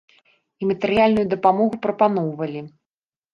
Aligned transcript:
І 0.61 0.69
матэрыяльную 0.69 1.25
дапамогу 1.33 1.77
прапаноўвалі. 1.85 2.65